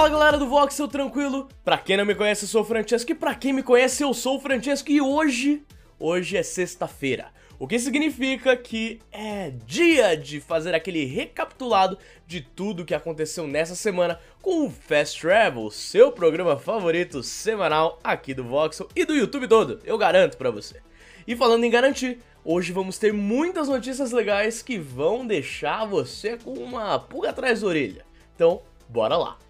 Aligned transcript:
Fala 0.00 0.08
galera 0.08 0.38
do 0.38 0.48
Voxel, 0.48 0.88
tranquilo? 0.88 1.46
Pra 1.62 1.76
quem 1.76 1.94
não 1.94 2.06
me 2.06 2.14
conhece, 2.14 2.46
eu 2.46 2.48
sou 2.48 2.62
o 2.62 2.64
Francesco 2.64 3.12
e 3.12 3.14
pra 3.14 3.34
quem 3.34 3.52
me 3.52 3.62
conhece, 3.62 4.02
eu 4.02 4.14
sou 4.14 4.38
o 4.38 4.40
Francesco 4.40 4.90
e 4.90 4.98
hoje, 4.98 5.62
hoje 5.98 6.38
é 6.38 6.42
sexta-feira. 6.42 7.26
O 7.58 7.68
que 7.68 7.78
significa 7.78 8.56
que 8.56 8.98
é 9.12 9.52
dia 9.66 10.16
de 10.16 10.40
fazer 10.40 10.74
aquele 10.74 11.04
recapitulado 11.04 11.98
de 12.26 12.40
tudo 12.40 12.86
que 12.86 12.94
aconteceu 12.94 13.46
nessa 13.46 13.74
semana 13.74 14.18
com 14.40 14.64
o 14.64 14.70
Fast 14.70 15.20
Travel, 15.20 15.70
seu 15.70 16.10
programa 16.10 16.58
favorito 16.58 17.22
semanal 17.22 17.98
aqui 18.02 18.32
do 18.32 18.44
Voxel 18.44 18.88
e 18.96 19.04
do 19.04 19.14
YouTube 19.14 19.46
todo, 19.48 19.80
eu 19.84 19.98
garanto 19.98 20.38
pra 20.38 20.50
você. 20.50 20.80
E 21.26 21.36
falando 21.36 21.64
em 21.64 21.70
garantir, 21.70 22.20
hoje 22.42 22.72
vamos 22.72 22.96
ter 22.96 23.12
muitas 23.12 23.68
notícias 23.68 24.12
legais 24.12 24.62
que 24.62 24.78
vão 24.78 25.26
deixar 25.26 25.84
você 25.84 26.38
com 26.38 26.54
uma 26.54 26.98
pulga 26.98 27.28
atrás 27.28 27.60
da 27.60 27.66
orelha. 27.66 28.06
Então, 28.34 28.62
bora 28.88 29.18
lá! 29.18 29.49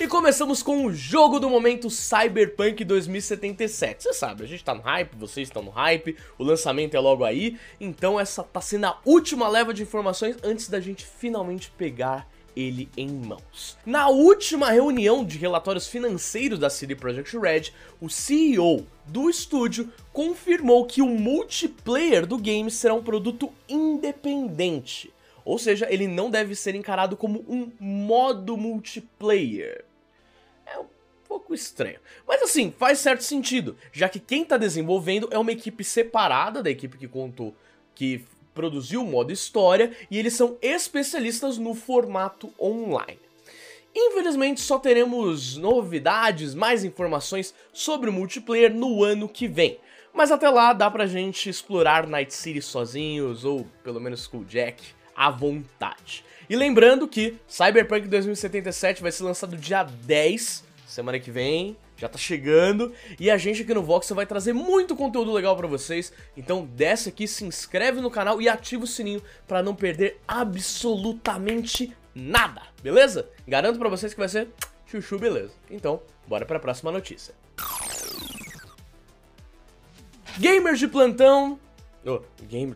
E 0.00 0.06
começamos 0.06 0.62
com 0.62 0.86
o 0.86 0.94
jogo 0.94 1.40
do 1.40 1.50
momento 1.50 1.90
Cyberpunk 1.90 2.84
2077. 2.84 4.04
Você 4.04 4.12
sabe, 4.12 4.44
a 4.44 4.46
gente 4.46 4.62
tá 4.62 4.72
no 4.72 4.80
hype, 4.80 5.16
vocês 5.16 5.48
estão 5.48 5.60
no 5.60 5.70
hype, 5.70 6.16
o 6.38 6.44
lançamento 6.44 6.94
é 6.96 7.00
logo 7.00 7.24
aí, 7.24 7.58
então 7.80 8.18
essa 8.18 8.44
tá 8.44 8.60
sendo 8.60 8.86
a 8.86 8.98
última 9.04 9.48
leva 9.48 9.74
de 9.74 9.82
informações 9.82 10.36
antes 10.44 10.68
da 10.68 10.78
gente 10.78 11.04
finalmente 11.04 11.72
pegar 11.76 12.28
ele 12.54 12.88
em 12.96 13.08
mãos. 13.08 13.76
Na 13.84 14.08
última 14.08 14.70
reunião 14.70 15.24
de 15.24 15.36
relatórios 15.36 15.88
financeiros 15.88 16.60
da 16.60 16.70
CD 16.70 16.94
Projekt 16.94 17.36
Red, 17.36 17.72
o 18.00 18.08
CEO 18.08 18.86
do 19.04 19.28
estúdio 19.28 19.92
confirmou 20.12 20.86
que 20.86 21.02
o 21.02 21.06
multiplayer 21.06 22.24
do 22.24 22.38
game 22.38 22.70
será 22.70 22.94
um 22.94 23.02
produto 23.02 23.52
independente. 23.68 25.12
Ou 25.48 25.58
seja, 25.58 25.88
ele 25.88 26.06
não 26.06 26.30
deve 26.30 26.54
ser 26.54 26.74
encarado 26.74 27.16
como 27.16 27.42
um 27.48 27.72
modo 27.80 28.54
multiplayer. 28.54 29.82
É 30.66 30.78
um 30.78 30.84
pouco 31.26 31.54
estranho. 31.54 31.98
Mas 32.26 32.42
assim, 32.42 32.70
faz 32.70 32.98
certo 32.98 33.24
sentido, 33.24 33.74
já 33.90 34.10
que 34.10 34.20
quem 34.20 34.42
está 34.42 34.58
desenvolvendo 34.58 35.26
é 35.30 35.38
uma 35.38 35.50
equipe 35.50 35.82
separada 35.82 36.62
da 36.62 36.68
equipe 36.68 36.98
que 36.98 37.08
contou 37.08 37.56
que 37.94 38.26
produziu 38.52 39.00
o 39.00 39.06
modo 39.06 39.32
história 39.32 39.96
e 40.10 40.18
eles 40.18 40.34
são 40.34 40.58
especialistas 40.60 41.56
no 41.56 41.74
formato 41.74 42.52
online. 42.60 43.18
Infelizmente 43.96 44.60
só 44.60 44.78
teremos 44.78 45.56
novidades, 45.56 46.54
mais 46.54 46.84
informações 46.84 47.54
sobre 47.72 48.10
o 48.10 48.12
multiplayer 48.12 48.74
no 48.74 49.02
ano 49.02 49.26
que 49.26 49.48
vem. 49.48 49.80
Mas 50.12 50.30
até 50.30 50.50
lá 50.50 50.74
dá 50.74 50.90
pra 50.90 51.06
gente 51.06 51.48
explorar 51.48 52.06
Night 52.06 52.34
City 52.34 52.60
sozinhos, 52.60 53.46
ou 53.46 53.66
pelo 53.82 53.98
menos 53.98 54.26
com 54.26 54.40
o 54.40 54.44
Jack, 54.44 54.97
à 55.18 55.30
vontade. 55.30 56.24
E 56.48 56.54
lembrando 56.54 57.08
que 57.08 57.36
Cyberpunk 57.48 58.06
2077 58.06 59.02
vai 59.02 59.10
ser 59.10 59.24
lançado 59.24 59.56
dia 59.56 59.82
10, 59.82 60.64
semana 60.86 61.18
que 61.18 61.32
vem, 61.32 61.76
já 61.96 62.08
tá 62.08 62.16
chegando, 62.16 62.94
e 63.18 63.28
a 63.28 63.36
gente 63.36 63.62
aqui 63.62 63.74
no 63.74 63.82
Vox 63.82 64.08
vai 64.10 64.24
trazer 64.24 64.52
muito 64.52 64.94
conteúdo 64.94 65.32
legal 65.32 65.56
pra 65.56 65.66
vocês, 65.66 66.12
então 66.36 66.64
desce 66.64 67.08
aqui, 67.08 67.26
se 67.26 67.44
inscreve 67.44 68.00
no 68.00 68.10
canal 68.10 68.40
e 68.40 68.48
ativa 68.48 68.84
o 68.84 68.86
sininho 68.86 69.20
pra 69.46 69.60
não 69.60 69.74
perder 69.74 70.20
absolutamente 70.26 71.92
nada, 72.14 72.62
beleza? 72.80 73.28
Garanto 73.46 73.78
pra 73.78 73.88
vocês 73.88 74.14
que 74.14 74.20
vai 74.20 74.28
ser 74.28 74.48
chuchu 74.86 75.18
beleza. 75.18 75.52
Então, 75.68 76.00
bora 76.28 76.46
pra 76.46 76.60
próxima 76.60 76.92
notícia. 76.92 77.34
Gamers 80.38 80.78
de 80.78 80.86
plantão 80.86 81.58
Oh, 82.04 82.20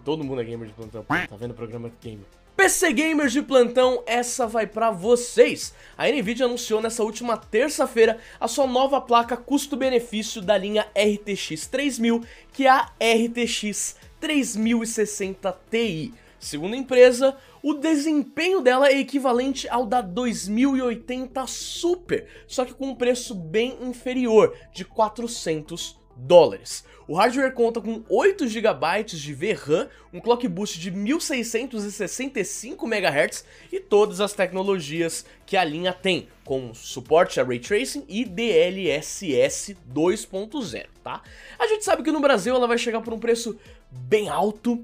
todo 0.05 0.25
mundo 0.25 0.41
é 0.41 0.45
gamer 0.45 0.69
de 0.69 0.75
plantão. 0.75 1.05
Tá 1.05 1.37
vendo 1.37 1.53
o 1.53 1.55
programa 1.55 1.91
gamer. 2.01 2.27
PC 2.55 2.93
Gamers 2.93 3.33
de 3.33 3.43
plantão, 3.43 4.03
essa 4.07 4.47
vai 4.47 4.67
pra 4.67 4.91
vocês! 4.91 5.75
A 5.97 6.07
NVIDIA 6.07 6.45
anunciou 6.45 6.83
nessa 6.83 7.03
última 7.03 7.37
terça-feira 7.37 8.19
a 8.39 8.47
sua 8.47 8.67
nova 8.67 9.01
placa 9.01 9.37
custo-benefício 9.37 10.43
da 10.43 10.57
linha 10.57 10.87
RTX 10.95 11.67
3000, 11.67 12.23
que 12.53 12.67
é 12.67 12.71
a 12.71 12.93
RTX 13.01 13.97
3060 14.21 15.59
Ti. 15.71 16.15
Segundo 16.39 16.75
a 16.75 16.77
empresa, 16.77 17.37
o 17.63 17.75
desempenho 17.75 18.61
dela 18.61 18.89
é 18.89 18.99
equivalente 18.99 19.69
ao 19.69 19.87
da 19.87 20.01
2080 20.03 21.47
Super, 21.47 22.29
só 22.47 22.65
que 22.65 22.75
com 22.75 22.89
um 22.89 22.95
preço 22.95 23.35
bem 23.35 23.79
inferior, 23.81 24.55
de 24.73 24.85
400 24.85 26.02
dólares. 26.17 26.85
O 27.07 27.15
hardware 27.15 27.53
conta 27.53 27.81
com 27.81 28.03
8 28.09 28.47
GB 28.47 29.05
de 29.05 29.35
VRAM, 29.35 29.89
um 30.13 30.21
clock 30.21 30.47
boost 30.47 30.79
de 30.79 30.91
1665 30.91 32.87
MHz 32.87 33.45
e 33.73 33.81
todas 33.81 34.21
as 34.21 34.33
tecnologias 34.33 35.27
que 35.45 35.57
a 35.57 35.65
linha 35.65 35.93
tem, 35.93 36.29
com 36.45 36.73
suporte 36.73 37.41
a 37.41 37.45
Ray 37.45 37.59
Tracing 37.59 38.05
e 38.09 38.25
DLSS 38.25 39.77
2.0, 39.93 40.87
tá? 41.03 41.23
A 41.59 41.67
gente 41.67 41.85
sabe 41.85 42.03
que 42.03 42.13
no 42.13 42.21
Brasil 42.21 42.55
ela 42.55 42.69
vai 42.69 42.79
chegar 42.79 43.01
por 43.01 43.13
um 43.13 43.19
preço 43.19 43.59
bem 43.91 44.29
alto, 44.29 44.83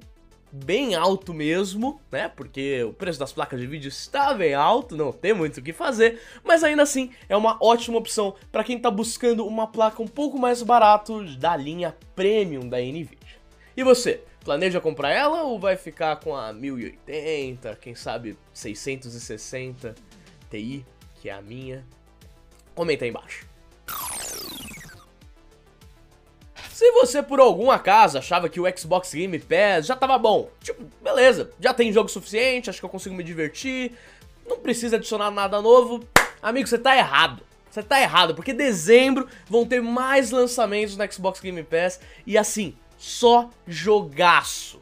bem 0.51 0.95
alto 0.95 1.35
mesmo, 1.35 2.01
né? 2.11 2.29
Porque 2.29 2.83
o 2.85 2.93
preço 2.93 3.19
das 3.19 3.33
placas 3.33 3.61
de 3.61 3.67
vídeo 3.67 3.89
está 3.89 4.33
bem 4.35 4.55
alto, 4.55 4.97
não 4.97 5.13
tem 5.13 5.33
muito 5.33 5.59
o 5.59 5.63
que 5.63 5.73
fazer, 5.73 6.21
mas 6.45 6.65
ainda 6.65 6.83
assim 6.83 7.11
é 7.29 7.37
uma 7.37 7.59
ótima 7.61 7.99
opção 7.99 8.35
para 8.51 8.65
quem 8.65 8.77
está 8.77 8.91
buscando 8.91 9.47
uma 9.47 9.67
placa 9.67 10.03
um 10.03 10.09
pouco 10.09 10.39
mais 10.39 10.63
barato 10.63 11.25
da 11.37 11.57
linha 11.57 11.97
Premium 12.15 12.69
da 12.69 12.79
Nvidia. 12.79 13.19
E 13.77 13.85
você, 13.85 14.23
planeja 14.45 14.81
comprar 14.81 15.11
ela 15.11 15.43
ou 15.43 15.59
vai 15.59 15.77
ficar 15.77 16.17
com 16.17 16.35
a 16.35 16.53
1080, 16.53 17.77
quem 17.77 17.95
sabe 17.95 18.37
660 18.53 19.95
Ti, 20.51 20.85
que 21.21 21.29
é 21.29 21.33
a 21.33 21.43
minha? 21.43 21.85
Comenta 22.75 23.05
aí 23.05 23.11
embaixo. 23.11 23.47
Se 26.79 26.93
você 26.93 27.21
por 27.21 27.41
algum 27.41 27.73
acaso 27.73 28.19
achava 28.19 28.49
que 28.49 28.61
o 28.61 28.79
Xbox 28.79 29.13
Game 29.13 29.37
Pass 29.41 29.85
já 29.85 29.97
tava 29.97 30.17
bom, 30.17 30.49
tipo, 30.63 30.81
beleza, 31.03 31.51
já 31.59 31.75
tem 31.75 31.93
jogo 31.93 32.09
suficiente, 32.09 32.71
acho 32.71 32.79
que 32.79 32.85
eu 32.85 32.89
consigo 32.89 33.17
me 33.17 33.25
divertir, 33.25 33.95
não 34.47 34.61
precisa 34.61 34.95
adicionar 34.95 35.33
nada 35.33 35.61
novo, 35.61 36.07
amigo, 36.41 36.69
você 36.69 36.79
tá 36.79 36.97
errado. 36.97 37.43
Você 37.69 37.83
tá 37.83 38.01
errado, 38.01 38.33
porque 38.33 38.53
dezembro 38.53 39.27
vão 39.49 39.67
ter 39.67 39.83
mais 39.83 40.31
lançamentos 40.31 40.97
no 40.97 41.13
Xbox 41.13 41.41
Game 41.41 41.65
Pass 41.65 41.99
e 42.25 42.39
assim, 42.39 42.77
só 42.97 43.51
jogaço. 43.67 44.81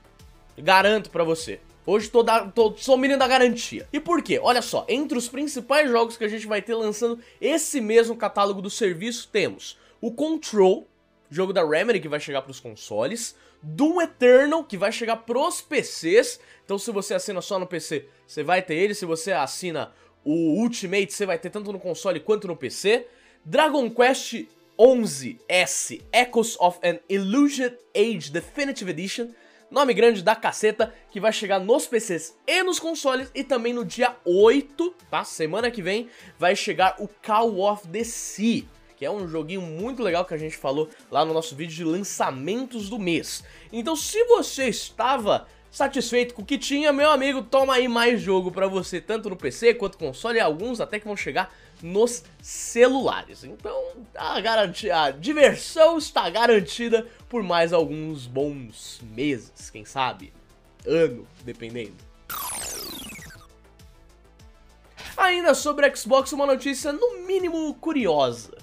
Garanto 0.58 1.08
pra 1.08 1.24
você. 1.24 1.60
Hoje 1.86 2.10
tô, 2.10 2.22
da, 2.22 2.46
tô 2.46 2.74
sou 2.76 2.98
menino 2.98 3.18
da 3.18 3.26
garantia. 3.26 3.88
E 3.90 3.98
por 3.98 4.22
quê? 4.22 4.38
Olha 4.38 4.60
só, 4.60 4.84
entre 4.86 5.16
os 5.16 5.30
principais 5.30 5.90
jogos 5.90 6.18
que 6.18 6.24
a 6.24 6.28
gente 6.28 6.46
vai 6.46 6.60
ter 6.60 6.74
lançando 6.74 7.18
esse 7.40 7.80
mesmo 7.80 8.14
catálogo 8.14 8.60
do 8.60 8.68
serviço, 8.68 9.30
temos 9.32 9.78
o 9.98 10.12
Control, 10.12 10.86
jogo 11.30 11.52
da 11.52 11.64
Remedy 11.64 12.00
que 12.00 12.08
vai 12.08 12.20
chegar 12.20 12.42
para 12.42 12.50
os 12.50 12.60
consoles, 12.60 13.36
Doom 13.62 14.02
Eternal 14.02 14.64
que 14.64 14.76
vai 14.76 14.92
chegar 14.92 15.16
pros 15.16 15.60
PCs. 15.60 16.40
Então 16.64 16.78
se 16.78 16.90
você 16.90 17.14
assina 17.14 17.40
só 17.40 17.58
no 17.58 17.66
PC, 17.66 18.08
você 18.26 18.42
vai 18.42 18.62
ter 18.62 18.74
ele. 18.74 18.94
Se 18.94 19.04
você 19.04 19.32
assina 19.32 19.92
o 20.24 20.60
Ultimate, 20.60 21.12
você 21.12 21.26
vai 21.26 21.38
ter 21.38 21.50
tanto 21.50 21.72
no 21.72 21.78
console 21.78 22.20
quanto 22.20 22.46
no 22.46 22.56
PC. 22.56 23.06
Dragon 23.44 23.88
Quest 23.90 24.46
11S 24.78 26.02
Echoes 26.12 26.56
of 26.60 26.78
an 26.82 26.98
Illusion 27.08 27.70
Age 27.94 28.30
Definitive 28.30 28.90
Edition. 28.90 29.28
Nome 29.68 29.94
grande 29.94 30.22
da 30.22 30.36
caceta, 30.36 30.94
que 31.10 31.18
vai 31.18 31.32
chegar 31.32 31.58
nos 31.58 31.88
PCs 31.88 32.36
e 32.46 32.62
nos 32.62 32.78
consoles, 32.78 33.30
e 33.34 33.42
também 33.42 33.72
no 33.72 33.84
dia 33.84 34.14
8, 34.24 34.94
tá? 35.10 35.24
Semana 35.24 35.72
que 35.72 35.82
vem, 35.82 36.08
vai 36.38 36.54
chegar 36.54 36.94
o 37.00 37.08
Call 37.08 37.60
of 37.60 37.88
the 37.88 38.04
Sea, 38.04 38.64
que 38.96 39.04
é 39.04 39.10
um 39.10 39.28
joguinho 39.28 39.60
muito 39.60 40.02
legal 40.02 40.24
que 40.24 40.34
a 40.34 40.38
gente 40.38 40.56
falou 40.56 40.88
lá 41.10 41.24
no 41.24 41.34
nosso 41.34 41.54
vídeo 41.54 41.74
de 41.74 41.84
lançamentos 41.84 42.88
do 42.88 42.98
mês. 42.98 43.44
Então 43.72 43.94
se 43.94 44.24
você 44.24 44.68
estava 44.68 45.46
satisfeito 45.70 46.34
com 46.34 46.40
o 46.40 46.44
que 46.44 46.56
tinha, 46.56 46.90
meu 46.92 47.10
amigo, 47.10 47.42
toma 47.42 47.74
aí 47.74 47.86
mais 47.86 48.20
jogo 48.22 48.50
pra 48.50 48.66
você, 48.66 48.98
tanto 48.98 49.28
no 49.28 49.36
PC 49.36 49.74
quanto 49.74 49.98
console, 49.98 50.38
e 50.38 50.40
alguns 50.40 50.80
até 50.80 50.98
que 50.98 51.06
vão 51.06 51.16
chegar 51.16 51.54
nos 51.82 52.24
celulares. 52.40 53.44
Então 53.44 53.76
a, 54.14 54.40
garantia, 54.40 55.02
a 55.02 55.10
diversão 55.10 55.98
está 55.98 56.30
garantida 56.30 57.06
por 57.28 57.42
mais 57.42 57.74
alguns 57.74 58.26
bons 58.26 59.02
meses, 59.02 59.68
quem 59.68 59.84
sabe, 59.84 60.32
ano, 60.86 61.26
dependendo. 61.44 61.94
Ainda 65.14 65.54
sobre 65.54 65.94
Xbox, 65.94 66.32
uma 66.32 66.46
notícia 66.46 66.92
no 66.92 67.26
mínimo 67.26 67.74
curiosa. 67.74 68.56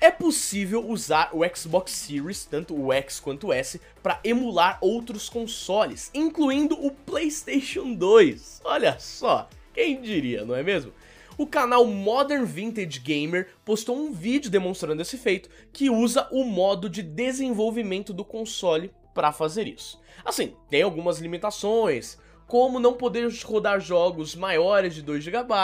É 0.00 0.10
possível 0.10 0.88
usar 0.88 1.30
o 1.32 1.40
Xbox 1.54 1.92
Series, 1.92 2.44
tanto 2.44 2.74
o 2.74 2.92
X 2.92 3.18
quanto 3.20 3.48
o 3.48 3.52
S, 3.52 3.80
para 4.02 4.20
emular 4.22 4.78
outros 4.80 5.28
consoles, 5.28 6.10
incluindo 6.14 6.74
o 6.74 6.90
PlayStation 6.90 7.94
2. 7.94 8.62
Olha 8.64 8.98
só, 8.98 9.48
quem 9.74 10.00
diria, 10.00 10.44
não 10.44 10.54
é 10.54 10.62
mesmo? 10.62 10.92
O 11.36 11.46
canal 11.46 11.86
Modern 11.86 12.44
Vintage 12.44 12.98
Gamer 12.98 13.48
postou 13.64 13.96
um 13.96 14.12
vídeo 14.12 14.50
demonstrando 14.50 15.00
esse 15.00 15.16
feito, 15.16 15.48
que 15.72 15.88
usa 15.88 16.26
o 16.32 16.42
modo 16.44 16.90
de 16.90 17.02
desenvolvimento 17.02 18.12
do 18.12 18.24
console 18.24 18.90
para 19.14 19.32
fazer 19.32 19.66
isso. 19.68 20.00
Assim, 20.24 20.54
tem 20.68 20.82
algumas 20.82 21.18
limitações, 21.18 22.18
como 22.46 22.80
não 22.80 22.94
poder 22.94 23.30
rodar 23.44 23.78
jogos 23.78 24.34
maiores 24.34 24.94
de 24.94 25.02
2 25.02 25.22
GB, 25.22 25.54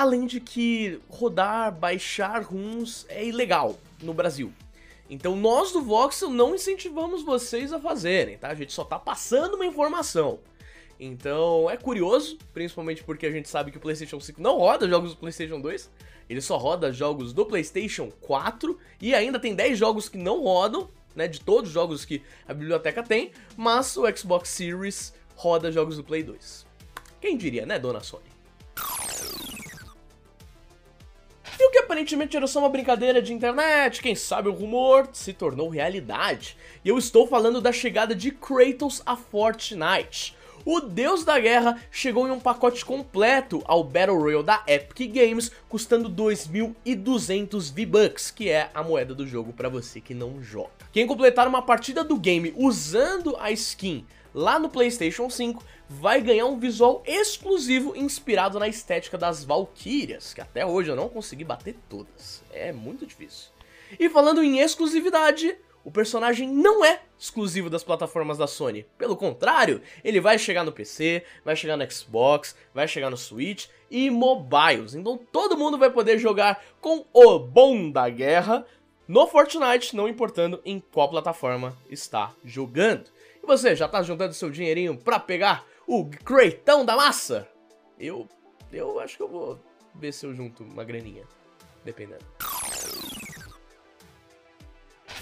além 0.00 0.24
de 0.24 0.40
que 0.40 0.98
rodar, 1.10 1.70
baixar 1.70 2.42
ROMs 2.42 3.04
é 3.10 3.22
ilegal 3.22 3.78
no 4.02 4.14
Brasil. 4.14 4.50
Então 5.10 5.36
nós 5.36 5.72
do 5.72 5.82
Voxel 5.82 6.30
não 6.30 6.54
incentivamos 6.54 7.22
vocês 7.22 7.70
a 7.70 7.78
fazerem, 7.78 8.38
tá? 8.38 8.48
A 8.48 8.54
gente 8.54 8.72
só 8.72 8.82
tá 8.82 8.98
passando 8.98 9.56
uma 9.56 9.66
informação. 9.66 10.38
Então 10.98 11.68
é 11.68 11.76
curioso, 11.76 12.38
principalmente 12.54 13.04
porque 13.04 13.26
a 13.26 13.30
gente 13.30 13.46
sabe 13.46 13.70
que 13.70 13.76
o 13.76 13.80
PlayStation 13.80 14.18
5 14.18 14.40
não 14.40 14.56
roda 14.56 14.88
jogos 14.88 15.10
do 15.10 15.18
PlayStation 15.18 15.60
2, 15.60 15.90
ele 16.30 16.40
só 16.40 16.56
roda 16.56 16.90
jogos 16.90 17.34
do 17.34 17.44
PlayStation 17.44 18.10
4 18.22 18.78
e 19.02 19.14
ainda 19.14 19.38
tem 19.38 19.54
10 19.54 19.78
jogos 19.78 20.08
que 20.08 20.16
não 20.16 20.42
rodam, 20.42 20.88
né, 21.14 21.28
de 21.28 21.40
todos 21.40 21.68
os 21.68 21.74
jogos 21.74 22.06
que 22.06 22.22
a 22.48 22.54
biblioteca 22.54 23.02
tem, 23.02 23.32
mas 23.54 23.98
o 23.98 24.16
Xbox 24.16 24.48
Series 24.48 25.12
roda 25.36 25.70
jogos 25.70 25.98
do 25.98 26.04
Play 26.04 26.22
2. 26.22 26.64
Quem 27.20 27.36
diria, 27.36 27.66
né, 27.66 27.78
dona 27.78 28.00
Sony? 28.00 28.29
Aparentemente 32.00 32.34
era 32.34 32.46
só 32.46 32.60
uma 32.60 32.68
brincadeira 32.70 33.20
de 33.20 33.32
internet, 33.32 34.00
quem 34.00 34.14
sabe 34.14 34.48
o 34.48 34.52
rumor, 34.52 35.08
se 35.12 35.34
tornou 35.34 35.68
realidade. 35.68 36.56
E 36.82 36.88
eu 36.88 36.96
estou 36.96 37.26
falando 37.26 37.60
da 37.60 37.72
chegada 37.72 38.14
de 38.14 38.30
Kratos 38.30 39.02
a 39.04 39.16
Fortnite 39.16 40.34
o 40.64 40.78
Deus 40.78 41.24
da 41.24 41.38
Guerra 41.40 41.80
chegou 41.90 42.28
em 42.28 42.30
um 42.30 42.38
pacote 42.38 42.84
completo 42.84 43.62
ao 43.64 43.82
Battle 43.82 44.18
Royale 44.18 44.44
da 44.44 44.62
Epic 44.66 45.10
Games, 45.10 45.50
custando 45.68 46.10
2.200 46.10 47.72
V-Bucks, 47.72 48.30
que 48.30 48.50
é 48.50 48.70
a 48.74 48.82
moeda 48.82 49.14
do 49.14 49.26
jogo 49.26 49.52
para 49.52 49.70
você 49.70 50.00
que 50.00 50.12
não 50.12 50.42
joga. 50.42 50.70
Quem 50.92 51.06
completar 51.06 51.48
uma 51.48 51.62
partida 51.62 52.04
do 52.04 52.18
game 52.18 52.52
usando 52.56 53.36
a 53.38 53.50
skin 53.50 54.04
lá 54.34 54.58
no 54.58 54.68
PlayStation 54.68 55.28
5 55.28 55.62
vai 55.88 56.20
ganhar 56.20 56.46
um 56.46 56.58
visual 56.58 57.02
exclusivo 57.06 57.96
inspirado 57.96 58.58
na 58.58 58.68
estética 58.68 59.18
das 59.18 59.44
Valkyrias, 59.44 60.32
que 60.32 60.40
até 60.40 60.64
hoje 60.64 60.90
eu 60.90 60.96
não 60.96 61.08
consegui 61.08 61.44
bater 61.44 61.76
todas. 61.88 62.42
É 62.52 62.72
muito 62.72 63.04
difícil. 63.04 63.50
E 63.98 64.08
falando 64.08 64.42
em 64.42 64.60
exclusividade, 64.60 65.56
o 65.84 65.90
personagem 65.90 66.48
não 66.48 66.84
é 66.84 67.00
exclusivo 67.18 67.70
das 67.70 67.82
plataformas 67.82 68.38
da 68.38 68.46
Sony. 68.46 68.86
Pelo 68.96 69.16
contrário, 69.16 69.80
ele 70.04 70.20
vai 70.20 70.38
chegar 70.38 70.64
no 70.64 70.72
PC, 70.72 71.24
vai 71.44 71.56
chegar 71.56 71.76
no 71.76 71.90
Xbox, 71.90 72.54
vai 72.74 72.86
chegar 72.86 73.10
no 73.10 73.16
Switch 73.16 73.66
e 73.90 74.10
mobiles. 74.10 74.94
Então 74.94 75.18
todo 75.32 75.56
mundo 75.56 75.78
vai 75.78 75.90
poder 75.90 76.18
jogar 76.18 76.62
com 76.80 77.04
o 77.12 77.38
bom 77.38 77.90
da 77.90 78.08
guerra 78.08 78.64
no 79.08 79.26
Fortnite, 79.26 79.96
não 79.96 80.08
importando 80.08 80.60
em 80.64 80.78
qual 80.78 81.08
plataforma 81.08 81.76
está 81.88 82.32
jogando. 82.44 83.10
E 83.42 83.46
você, 83.46 83.74
já 83.74 83.88
tá 83.88 84.02
juntando 84.02 84.34
seu 84.34 84.50
dinheirinho 84.50 84.96
pra 84.96 85.18
pegar 85.18 85.64
o 85.86 86.08
creitão 86.08 86.84
da 86.84 86.96
massa? 86.96 87.48
Eu, 87.98 88.28
eu 88.72 89.00
acho 89.00 89.16
que 89.16 89.22
eu 89.22 89.28
vou 89.28 89.60
ver 89.94 90.12
se 90.12 90.26
eu 90.26 90.34
junto 90.34 90.62
uma 90.62 90.84
graninha, 90.84 91.24
dependendo. 91.84 92.24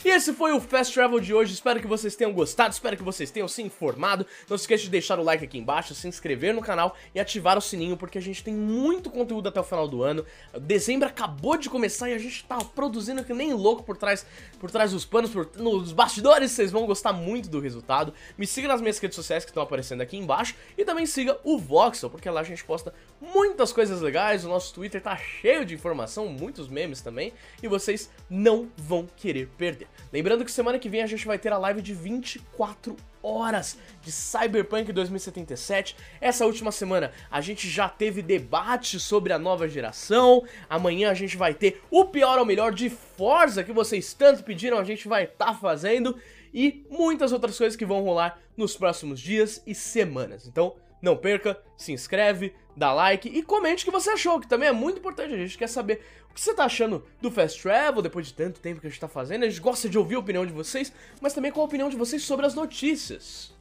E 0.08 0.10
esse 0.10 0.32
foi 0.32 0.52
o 0.52 0.58
Fast 0.58 0.94
Travel 0.94 1.20
de 1.20 1.34
hoje, 1.34 1.52
espero 1.52 1.80
que 1.80 1.86
vocês 1.86 2.16
tenham 2.16 2.32
gostado, 2.32 2.72
espero 2.72 2.96
que 2.96 3.02
vocês 3.02 3.30
tenham 3.30 3.46
se 3.46 3.60
informado. 3.60 4.24
Não 4.48 4.56
se 4.56 4.62
esqueça 4.62 4.84
de 4.84 4.88
deixar 4.88 5.18
o 5.18 5.22
like 5.22 5.44
aqui 5.44 5.58
embaixo, 5.58 5.94
se 5.94 6.08
inscrever 6.08 6.54
no 6.54 6.62
canal 6.62 6.96
e 7.14 7.20
ativar 7.20 7.58
o 7.58 7.60
sininho, 7.60 7.94
porque 7.94 8.16
a 8.16 8.22
gente 8.22 8.42
tem 8.42 8.54
muito 8.54 9.10
conteúdo 9.10 9.50
até 9.50 9.60
o 9.60 9.62
final 9.62 9.86
do 9.86 10.02
ano. 10.02 10.24
Dezembro 10.62 11.06
acabou 11.06 11.58
de 11.58 11.68
começar 11.68 12.08
e 12.08 12.14
a 12.14 12.18
gente 12.18 12.42
tá 12.42 12.56
produzindo 12.56 13.22
que 13.22 13.34
nem 13.34 13.52
louco 13.52 13.82
por 13.82 13.98
trás, 13.98 14.24
por 14.58 14.70
trás 14.70 14.92
dos 14.92 15.04
panos, 15.04 15.28
por, 15.28 15.50
nos 15.56 15.92
bastidores, 15.92 16.52
vocês 16.52 16.72
vão 16.72 16.86
gostar 16.86 17.12
muito 17.12 17.50
do 17.50 17.60
resultado. 17.60 18.14
Me 18.38 18.46
siga 18.46 18.66
nas 18.66 18.80
minhas 18.80 18.98
redes 18.98 19.14
sociais 19.14 19.44
que 19.44 19.50
estão 19.50 19.62
aparecendo 19.62 20.00
aqui 20.00 20.16
embaixo 20.16 20.54
e 20.78 20.86
também 20.86 21.04
siga 21.04 21.38
o 21.44 21.58
Voxel, 21.58 22.08
porque 22.08 22.30
lá 22.30 22.40
a 22.40 22.44
gente 22.44 22.64
posta 22.64 22.94
muitas 23.20 23.74
coisas 23.74 24.00
legais, 24.00 24.42
o 24.42 24.48
nosso 24.48 24.72
Twitter 24.72 25.02
tá 25.02 25.14
cheio 25.18 25.66
de 25.66 25.74
informação, 25.74 26.28
muitos 26.28 26.66
memes 26.66 27.02
também, 27.02 27.34
e 27.62 27.68
vocês 27.68 28.10
não 28.30 28.70
vão 28.74 29.06
querer 29.14 29.48
perder. 29.58 29.86
Lembrando 30.12 30.44
que 30.44 30.50
semana 30.50 30.78
que 30.78 30.88
vem 30.88 31.02
a 31.02 31.06
gente 31.06 31.26
vai 31.26 31.38
ter 31.38 31.52
a 31.52 31.58
live 31.58 31.82
de 31.82 31.92
24 31.92 32.96
horas 33.22 33.78
de 34.00 34.10
Cyberpunk 34.10 34.92
2077. 34.92 35.96
Essa 36.20 36.46
última 36.46 36.72
semana 36.72 37.12
a 37.30 37.40
gente 37.40 37.68
já 37.68 37.88
teve 37.88 38.22
debate 38.22 38.98
sobre 38.98 39.32
a 39.32 39.38
nova 39.38 39.68
geração. 39.68 40.44
Amanhã 40.68 41.10
a 41.10 41.14
gente 41.14 41.36
vai 41.36 41.52
ter 41.52 41.82
o 41.90 42.04
pior 42.04 42.38
ou 42.38 42.46
melhor 42.46 42.72
de 42.72 42.88
Forza 42.88 43.64
que 43.64 43.72
vocês 43.72 44.14
tanto 44.14 44.44
pediram, 44.44 44.78
a 44.78 44.84
gente 44.84 45.08
vai 45.08 45.24
estar 45.24 45.46
tá 45.46 45.54
fazendo 45.54 46.16
e 46.52 46.86
muitas 46.88 47.32
outras 47.32 47.56
coisas 47.58 47.76
que 47.76 47.84
vão 47.84 48.02
rolar 48.02 48.40
nos 48.56 48.76
próximos 48.76 49.20
dias 49.20 49.62
e 49.66 49.74
semanas. 49.74 50.46
Então, 50.46 50.74
não 51.00 51.16
perca, 51.16 51.60
se 51.76 51.92
inscreve, 51.92 52.54
dá 52.76 52.92
like 52.92 53.28
e 53.28 53.42
comente 53.42 53.82
o 53.82 53.86
que 53.86 53.92
você 53.92 54.10
achou, 54.10 54.40
que 54.40 54.46
também 54.46 54.68
é 54.68 54.72
muito 54.72 54.98
importante. 54.98 55.34
A 55.34 55.36
gente 55.36 55.58
quer 55.58 55.68
saber 55.68 56.02
o 56.30 56.34
que 56.34 56.40
você 56.40 56.54
tá 56.54 56.64
achando 56.64 57.04
do 57.20 57.30
Fast 57.30 57.60
Travel 57.60 58.02
depois 58.02 58.26
de 58.26 58.34
tanto 58.34 58.60
tempo 58.60 58.80
que 58.80 58.86
a 58.86 58.90
gente 58.90 59.00
tá 59.00 59.08
fazendo. 59.08 59.44
A 59.44 59.48
gente 59.48 59.60
gosta 59.60 59.88
de 59.88 59.98
ouvir 59.98 60.14
a 60.14 60.20
opinião 60.20 60.46
de 60.46 60.52
vocês, 60.52 60.92
mas 61.20 61.32
também 61.32 61.50
qual 61.50 61.64
a 61.64 61.68
opinião 61.68 61.88
de 61.88 61.96
vocês 61.96 62.22
sobre 62.22 62.46
as 62.46 62.54
notícias. 62.54 63.52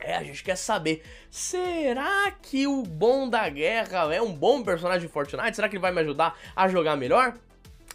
É, 0.00 0.16
a 0.16 0.22
gente 0.22 0.44
quer 0.44 0.56
saber, 0.56 1.02
será 1.28 2.30
que 2.30 2.68
o 2.68 2.82
bom 2.84 3.28
da 3.28 3.48
guerra 3.48 4.14
é 4.14 4.22
um 4.22 4.32
bom 4.32 4.62
personagem 4.62 5.06
de 5.06 5.12
Fortnite? 5.12 5.56
Será 5.56 5.68
que 5.68 5.74
ele 5.74 5.82
vai 5.82 5.90
me 5.90 6.00
ajudar 6.00 6.38
a 6.54 6.68
jogar 6.68 6.96
melhor? 6.96 7.34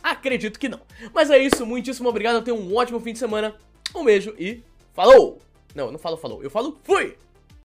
Acredito 0.01 0.59
que 0.59 0.67
não. 0.67 0.81
Mas 1.13 1.29
é 1.29 1.37
isso, 1.37 1.65
muitíssimo 1.65 2.09
obrigado, 2.09 2.43
tenha 2.43 2.55
um 2.55 2.75
ótimo 2.75 2.99
fim 2.99 3.13
de 3.13 3.19
semana, 3.19 3.55
um 3.95 4.03
beijo 4.03 4.35
e 4.37 4.61
falou! 4.93 5.39
Não, 5.73 5.85
eu 5.85 5.91
não 5.93 5.99
falo 5.99 6.17
falou, 6.17 6.43
eu 6.43 6.49
falo 6.49 6.77
fui! 6.83 7.15